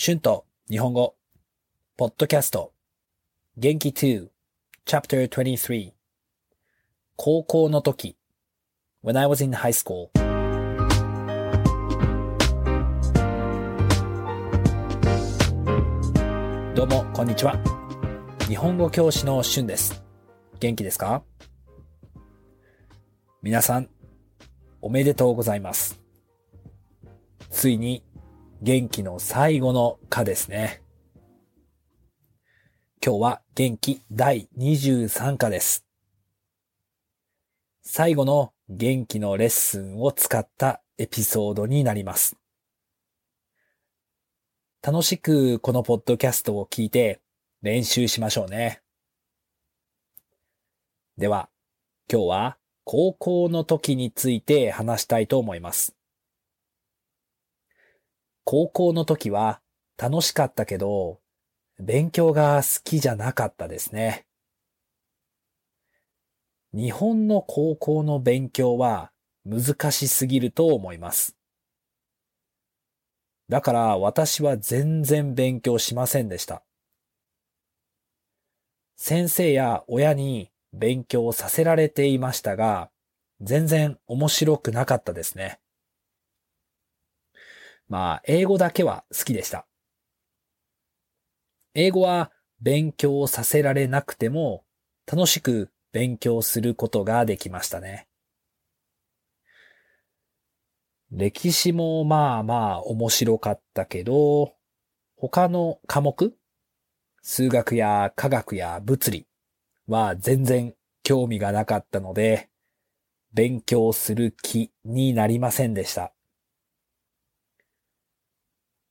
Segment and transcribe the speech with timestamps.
[0.00, 1.16] 春と日本語、
[1.96, 2.72] ポッドキャスト、
[3.56, 4.28] 元気2、
[4.86, 5.90] Chapter 23
[7.16, 8.16] 高校の時
[9.02, 10.10] When I was in high school
[16.76, 17.58] どうも、こんにちは。
[18.46, 20.00] 日本語教師の春です。
[20.60, 21.24] 元気ですか？
[23.42, 23.88] 皆さん、
[24.80, 26.00] おめでとうございます。
[27.50, 28.04] ついに
[28.60, 30.82] 元気の最後の課ですね。
[33.04, 35.86] 今日は元気第23課です。
[37.82, 42.36] 最後の元気のレッスンを使ったエピソードになります。
[44.82, 47.20] 楽しくこのポッドキャストを聞いて
[47.62, 48.82] 練習しましょうね。
[51.16, 51.48] では、
[52.12, 55.97] 今日は高校の時について話したいと思います。
[58.50, 59.60] 高校の時は
[59.98, 61.20] 楽しかったけど、
[61.78, 64.24] 勉強が好きじゃなかったですね。
[66.72, 69.12] 日本の高校の勉強は
[69.44, 71.36] 難しすぎると思います。
[73.50, 76.62] だから私は全然勉強しませんでした。
[78.96, 82.88] 先生や親に勉強させられていましたが、
[83.42, 85.60] 全然面白くなかったですね。
[87.88, 89.66] まあ、英語だけは好きでした。
[91.74, 94.64] 英語は勉強させられなくても
[95.10, 98.08] 楽しく勉強することができましたね。
[101.10, 104.52] 歴史もまあまあ面白かったけど、
[105.16, 106.34] 他の科目？
[107.22, 109.26] 数学や科学や物理
[109.86, 112.50] は全然興味がなかったので、
[113.32, 116.12] 勉強する気になりませんでした。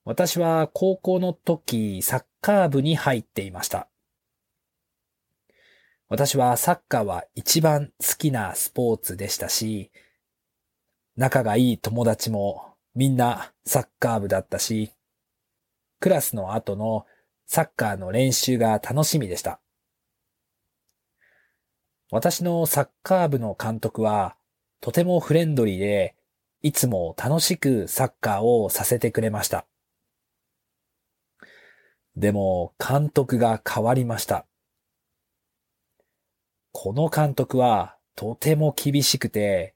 [0.08, 3.90] 私は高校の時サッカー部に入っていました。
[6.08, 9.92] 私はサッカーは一番好きなスポーツでしたし、
[11.18, 14.94] 仲がいい友達もみんなサッカー部だったし、
[16.00, 17.06] クラスの後の
[17.46, 19.60] サッカーの練習が楽しみでした。
[22.12, 24.38] 私のサッカー部の監督は
[24.80, 26.16] とてもフレンドリーで、
[26.62, 29.66] いつも楽しくサッカーをさせてくれました。
[32.18, 34.48] でも監督が変わりました。
[36.72, 39.76] この監督はとても厳しくて、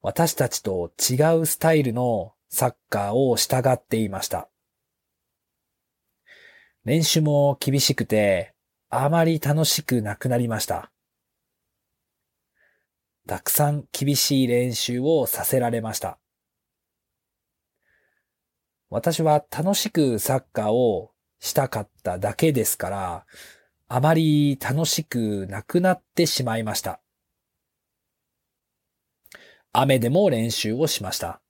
[0.00, 4.48] 私たちと違うスタイルのサッカーを従っていました。
[6.84, 8.54] 練習も厳しくて、
[8.88, 10.92] あまり楽しくなくなりました。
[13.26, 16.20] たくさん厳しい練習をさせられました。
[18.88, 21.11] 私は楽しくサッカーを
[21.42, 23.26] したかっただけですから、
[23.88, 27.00] あまり楽しくなくなってしまいました。
[29.72, 31.42] 雨でも練習をしました。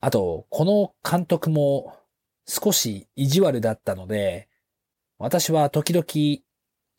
[0.00, 1.98] あと、この監督も
[2.46, 4.48] 少し意地悪だったので、
[5.18, 6.06] 私は時々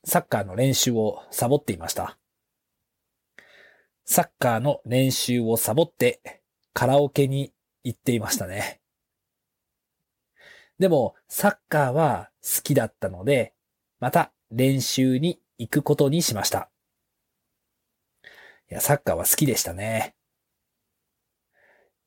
[0.03, 2.17] サッカーの練習をサボっていました。
[4.03, 6.41] サッカーの練習をサボって
[6.73, 7.53] カラオケに
[7.85, 8.81] 行っていましたね。
[10.79, 13.53] でも、サッカーは好きだったので、
[13.99, 16.69] また練習に行くことにしました。
[18.69, 20.15] いや、サッカーは好きでしたね。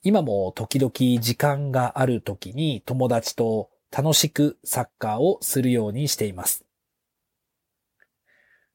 [0.02, 6.64] 今も時々時間がある時に友達と楽しくサッカーをするようにしています。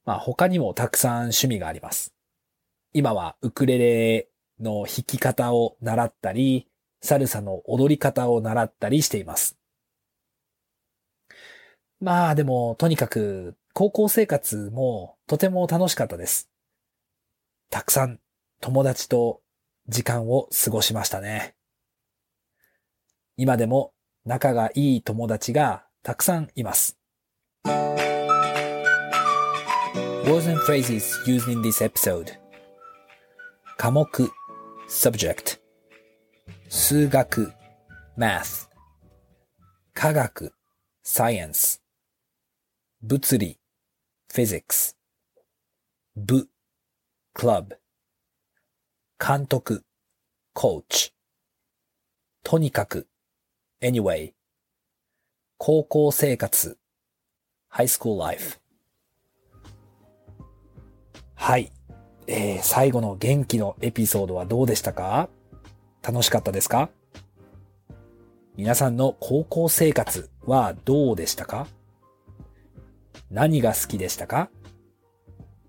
[0.04, 2.14] まあ他にもたくさん趣味があります。
[2.94, 4.30] 今はウクレレ
[4.60, 6.68] の弾き方を習ったり、
[7.02, 9.58] サルサの踊り方を習ったりしています。
[12.00, 16.50] まあでも、とにかく、高校生活もとても楽しかったです。
[17.70, 18.20] たくさん
[18.62, 19.42] 友達と
[19.90, 21.56] 時間を過ごしましたね。
[23.36, 23.94] 今でも
[24.26, 26.98] 仲がいい友達がたくさんいます。
[30.24, 32.32] Words and phrases used in this episode
[33.78, 34.32] 科目
[34.88, 35.60] subject
[36.70, 37.52] 数学
[38.18, 38.70] math
[39.94, 40.54] 科学
[41.04, 41.85] science
[43.08, 43.60] 物理
[44.34, 44.96] physics
[46.16, 46.50] 部
[47.36, 47.78] club
[49.20, 49.84] 監督
[50.56, 51.12] coach
[52.42, 53.08] とにかく
[53.80, 54.34] anyway
[55.60, 56.80] 高校生活
[57.70, 58.60] high school life
[61.36, 61.72] はい。
[62.26, 65.30] えー、最後の元気のエピソードはどうでしたか？
[66.02, 66.90] 楽しかったですか？
[68.58, 71.68] 皆さんの高校生活はどうでしたか？
[73.36, 74.50] 何が好きでしたか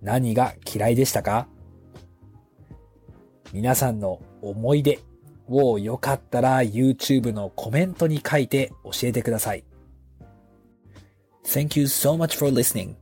[0.00, 1.48] 何が嫌いでしたか
[3.52, 5.00] 皆さんの思い出
[5.48, 9.64] をよかったら YouTube のコメントに書いて教えてください。
[11.42, 12.94] Thank you so much for listening.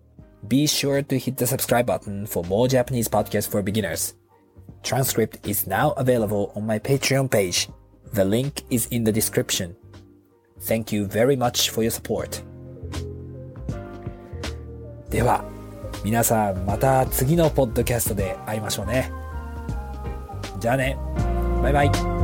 [0.49, 4.17] Be sure to hit the subscribe button for more Japanese podcasts for beginners.
[4.83, 7.69] Transcript is now available on my Patreon page.
[8.15, 9.77] The link is in the description.
[10.61, 12.43] Thank you very much for your support.
[15.15, 15.45] では、
[16.03, 19.13] 皆さんまた次のポッドキャストで会いましょうね。
[20.59, 20.99] じゃあね。
[21.63, 22.24] バイバイ。